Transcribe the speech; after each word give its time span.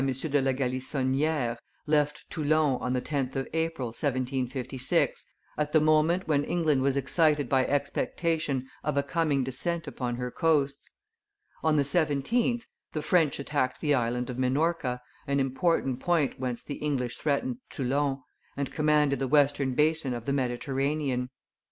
de 0.01 0.41
la 0.41 0.51
Galissonniere, 0.51 1.59
left 1.85 2.27
Toulon 2.31 2.81
on 2.81 2.93
the 2.93 3.01
10th 3.03 3.35
of 3.35 3.47
April, 3.53 3.89
1756, 3.89 5.27
at 5.59 5.73
the 5.73 5.79
moment 5.79 6.27
when 6.27 6.43
England 6.43 6.81
was 6.81 6.97
excited 6.97 7.47
by 7.47 7.63
expectation 7.67 8.67
of 8.83 8.97
a 8.97 9.03
coming 9.03 9.43
descent 9.43 9.85
upon 9.85 10.15
her 10.15 10.31
coasts. 10.31 10.89
On 11.63 11.75
the 11.75 11.83
17th, 11.83 12.63
the 12.93 13.03
French 13.03 13.37
attacked 13.37 13.79
the 13.79 13.93
Island 13.93 14.31
of 14.31 14.39
Minorca, 14.39 15.01
an 15.27 15.39
important 15.39 15.99
point 15.99 16.39
whence 16.39 16.63
the 16.63 16.77
English 16.77 17.17
threatened 17.17 17.57
Toulon, 17.69 18.23
and 18.57 18.71
commanded 18.73 19.19
the 19.19 19.27
western 19.27 19.75
basin 19.75 20.15
of 20.15 20.25
the 20.25 20.33
Mediterranean. 20.33 21.29